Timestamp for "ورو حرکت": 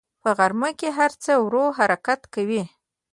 1.45-2.21